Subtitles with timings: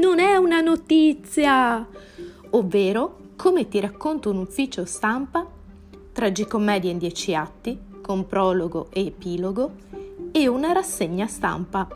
[0.00, 1.86] non è una notizia!
[2.50, 5.46] Ovvero, come ti racconto un ufficio stampa,
[6.12, 9.70] tragicommedia in dieci atti, con prologo e epilogo,
[10.32, 11.86] e una rassegna stampa.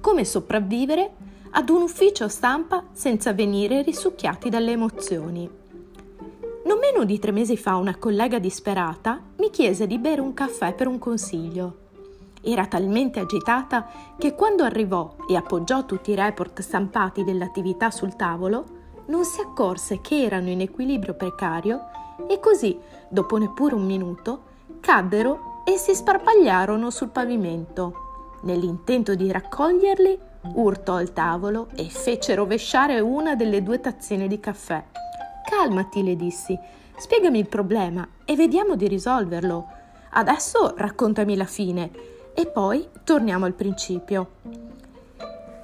[0.00, 1.10] Come sopravvivere
[1.50, 5.48] ad un ufficio stampa senza venire risucchiati dalle emozioni.
[6.64, 10.74] Non meno di tre mesi fa una collega disperata mi chiese di bere un caffè
[10.74, 11.81] per un consiglio.
[12.44, 13.88] Era talmente agitata
[14.18, 20.00] che quando arrivò e appoggiò tutti i report stampati dell'attività sul tavolo, non si accorse
[20.00, 21.80] che erano in equilibrio precario
[22.26, 22.76] e così,
[23.08, 24.42] dopo neppure un minuto,
[24.80, 28.10] caddero e si sparpagliarono sul pavimento.
[28.42, 30.18] Nell'intento di raccoglierli,
[30.54, 34.84] urtò il tavolo e fece rovesciare una delle due tazzine di caffè.
[35.48, 36.58] Calmati, le dissi,
[36.96, 39.66] spiegami il problema e vediamo di risolverlo.
[40.10, 41.90] Adesso raccontami la fine
[42.34, 44.30] e poi torniamo al principio.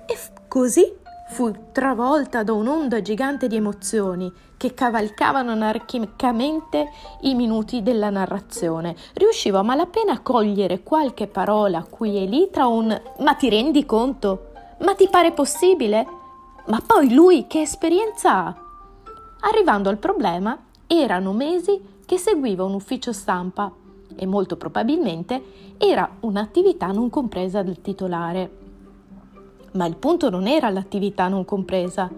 [0.06, 0.96] E f- così
[1.30, 6.90] fu travolta da un'onda gigante di emozioni che cavalcavano anarchicamente
[7.22, 8.96] i minuti della narrazione.
[9.14, 13.84] Riuscivo a malapena a cogliere qualche parola qui e lì tra un ma ti rendi
[13.84, 14.46] conto?
[14.80, 16.06] Ma ti pare possibile?
[16.66, 18.56] Ma poi lui che esperienza ha?
[19.40, 23.70] Arrivando al problema, erano mesi che seguiva un ufficio stampa
[24.18, 25.40] e molto probabilmente
[25.78, 28.50] era un'attività non compresa del titolare.
[29.72, 32.10] Ma il punto non era l'attività non compresa,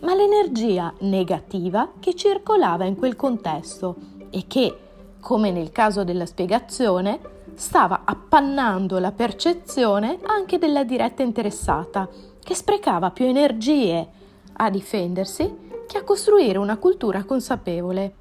[0.00, 3.94] ma l'energia negativa che circolava in quel contesto
[4.30, 4.78] e che,
[5.20, 7.20] come nel caso della spiegazione,
[7.54, 12.08] stava appannando la percezione anche della diretta interessata,
[12.42, 14.06] che sprecava più energie
[14.54, 18.14] a difendersi che a costruire una cultura consapevole.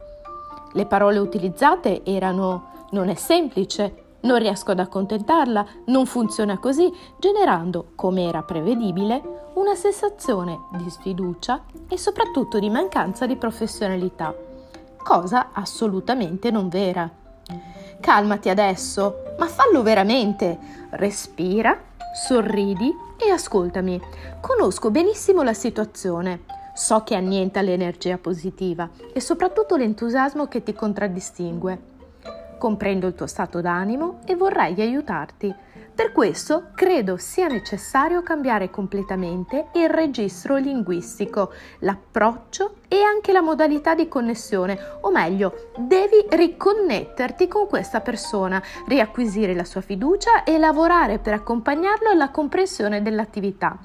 [0.73, 7.91] Le parole utilizzate erano non è semplice, non riesco ad accontentarla, non funziona così, generando,
[7.95, 9.22] come era prevedibile,
[9.55, 14.33] una sensazione di sfiducia e soprattutto di mancanza di professionalità,
[14.97, 17.09] cosa assolutamente non vera.
[18.00, 20.57] Calmati adesso, ma fallo veramente.
[20.91, 21.78] Respira,
[22.13, 24.00] sorridi e ascoltami.
[24.39, 26.44] Conosco benissimo la situazione.
[26.75, 31.91] So che annienta l'energia positiva e soprattutto l'entusiasmo che ti contraddistingue
[32.63, 35.53] comprendo il tuo stato d'animo e vorrei aiutarti.
[35.94, 43.96] Per questo credo sia necessario cambiare completamente il registro linguistico, l'approccio e anche la modalità
[43.96, 51.19] di connessione, o meglio, devi riconnetterti con questa persona, riacquisire la sua fiducia e lavorare
[51.19, 53.78] per accompagnarlo alla comprensione dell'attività.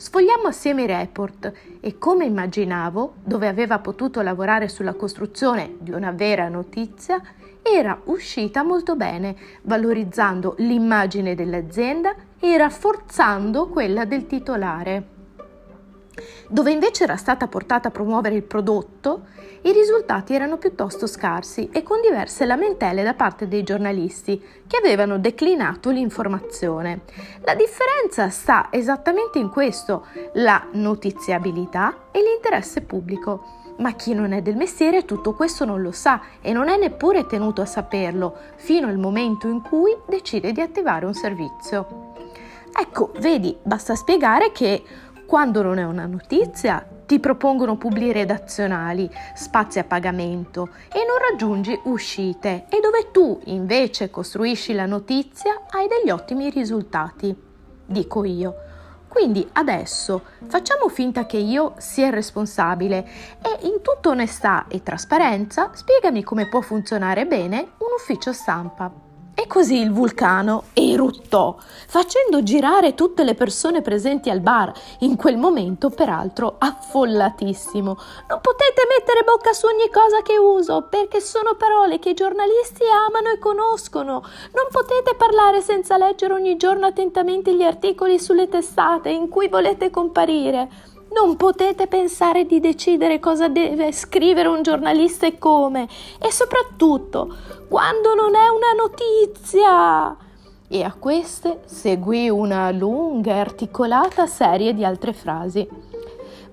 [0.00, 6.10] Sfogliamo assieme i report e come immaginavo, dove aveva potuto lavorare sulla costruzione di una
[6.10, 7.20] vera notizia,
[7.60, 15.19] era uscita molto bene, valorizzando l'immagine dell'azienda e rafforzando quella del titolare.
[16.48, 19.26] Dove invece era stata portata a promuovere il prodotto,
[19.62, 25.18] i risultati erano piuttosto scarsi e con diverse lamentele da parte dei giornalisti che avevano
[25.18, 27.00] declinato l'informazione.
[27.44, 33.58] La differenza sta esattamente in questo, la notiziabilità e l'interesse pubblico.
[33.80, 37.26] Ma chi non è del mestiere tutto questo non lo sa e non è neppure
[37.26, 42.14] tenuto a saperlo fino al momento in cui decide di attivare un servizio.
[42.78, 44.82] Ecco, vedi, basta spiegare che
[45.30, 51.78] quando non è una notizia ti propongono pubblici redazionali, spazi a pagamento e non raggiungi
[51.84, 57.32] uscite e dove tu invece costruisci la notizia hai degli ottimi risultati.
[57.86, 58.54] Dico io.
[59.06, 63.06] Quindi adesso facciamo finta che io sia il responsabile
[63.40, 69.09] e in tutta onestà e trasparenza spiegami come può funzionare bene un ufficio stampa.
[69.40, 71.56] E così il vulcano eruttò,
[71.86, 77.96] facendo girare tutte le persone presenti al bar, in quel momento peraltro affollatissimo.
[78.28, 82.82] Non potete mettere bocca su ogni cosa che uso, perché sono parole che i giornalisti
[82.84, 84.22] amano e conoscono.
[84.52, 89.88] Non potete parlare senza leggere ogni giorno attentamente gli articoli sulle testate in cui volete
[89.88, 90.68] comparire.
[91.12, 95.88] Non potete pensare di decidere cosa deve scrivere un giornalista e come.
[96.20, 97.34] E soprattutto,
[97.68, 100.16] quando non è una notizia.
[100.68, 105.68] E a queste seguì una lunga e articolata serie di altre frasi.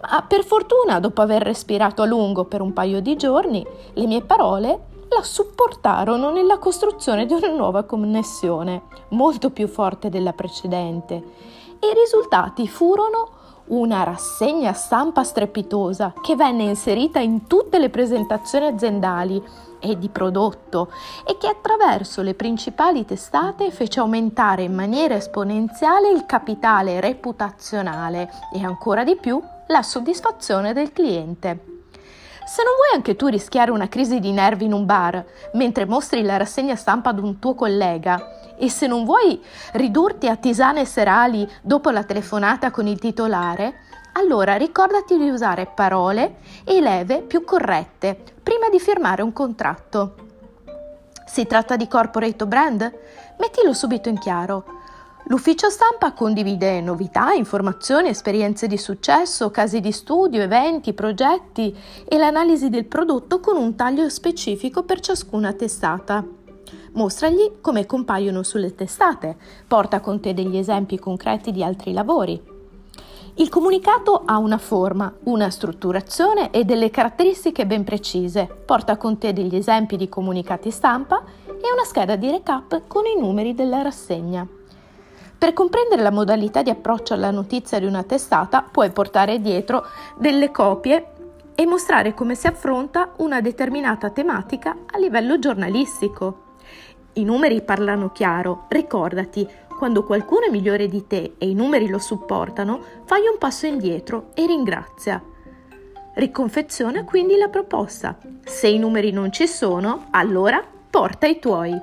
[0.01, 4.23] Ma per fortuna, dopo aver respirato a lungo per un paio di giorni, le mie
[4.23, 11.15] parole la supportarono nella costruzione di una nuova connessione, molto più forte della precedente.
[11.79, 13.36] E i risultati furono
[13.67, 19.41] una rassegna stampa strepitosa che venne inserita in tutte le presentazioni aziendali
[19.79, 20.91] e di prodotto
[21.25, 28.63] e che attraverso le principali testate fece aumentare in maniera esponenziale il capitale reputazionale e
[28.63, 31.76] ancora di più la soddisfazione del cliente.
[32.47, 35.21] Se non vuoi anche tu rischiare una crisi di nervi in un bar
[35.55, 40.37] mentre mostri la rassegna stampa ad un tuo collega e se non vuoi ridurti a
[40.37, 43.81] tisane serali dopo la telefonata con il titolare,
[44.13, 50.15] allora ricordati di usare parole e leve più corrette prima di firmare un contratto.
[51.25, 52.93] Si tratta di corporate brand?
[53.39, 54.63] Mettilo subito in chiaro.
[55.29, 61.75] L'ufficio stampa condivide novità, informazioni, esperienze di successo, casi di studio, eventi, progetti
[62.07, 66.23] e l'analisi del prodotto con un taglio specifico per ciascuna testata.
[66.93, 69.35] Mostragli come compaiono sulle testate,
[69.67, 72.41] porta con te degli esempi concreti di altri lavori.
[73.33, 78.47] Il comunicato ha una forma, una strutturazione e delle caratteristiche ben precise.
[78.65, 83.19] Porta con te degli esempi di comunicati stampa e una scheda di recap con i
[83.19, 84.56] numeri della rassegna.
[85.37, 89.85] Per comprendere la modalità di approccio alla notizia di una testata puoi portare dietro
[90.17, 91.11] delle copie
[91.53, 96.55] e mostrare come si affronta una determinata tematica a livello giornalistico.
[97.13, 99.47] I numeri parlano chiaro, ricordati,
[99.77, 104.31] quando qualcuno è migliore di te e i numeri lo supportano, fai un passo indietro
[104.33, 105.21] e ringrazia.
[106.15, 108.17] Riconfeziona quindi la proposta.
[108.43, 111.79] Se i numeri non ci sono, allora porta i tuoi.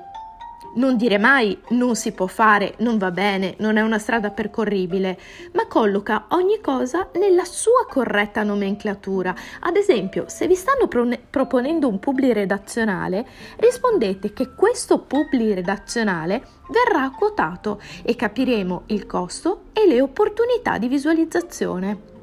[0.75, 5.17] Non dire mai non si può fare, non va bene, non è una strada percorribile,
[5.53, 9.33] ma colloca ogni cosa nella sua corretta nomenclatura.
[9.61, 13.25] Ad esempio, se vi stanno pro- proponendo un publi redazionale,
[13.57, 20.89] rispondete che questo publi redazionale verrà quotato e capiremo il costo e le opportunità di
[20.89, 22.14] visualizzazione.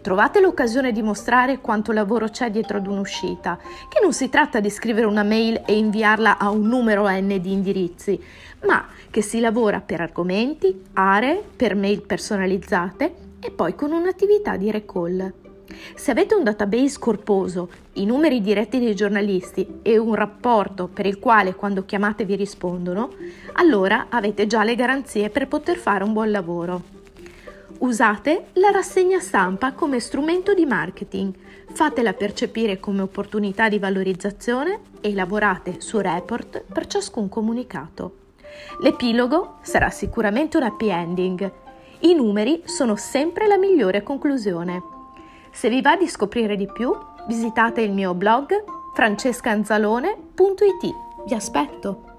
[0.00, 4.70] Trovate l'occasione di mostrare quanto lavoro c'è dietro ad un'uscita, che non si tratta di
[4.70, 8.22] scrivere una mail e inviarla a un numero n di indirizzi,
[8.64, 14.70] ma che si lavora per argomenti, aree, per mail personalizzate e poi con un'attività di
[14.70, 15.32] recall.
[15.94, 21.18] Se avete un database corposo, i numeri diretti dei giornalisti e un rapporto per il
[21.18, 23.14] quale quando chiamate vi rispondono,
[23.54, 26.99] allora avete già le garanzie per poter fare un buon lavoro.
[27.80, 31.32] Usate la rassegna stampa come strumento di marketing,
[31.72, 38.16] fatela percepire come opportunità di valorizzazione e lavorate su report per ciascun comunicato.
[38.82, 41.50] L'epilogo sarà sicuramente un happy ending.
[42.00, 44.82] I numeri sono sempre la migliore conclusione.
[45.50, 46.94] Se vi va di scoprire di più,
[47.26, 48.62] visitate il mio blog
[48.92, 50.94] francescanzalone.it.
[51.26, 52.09] Vi aspetto!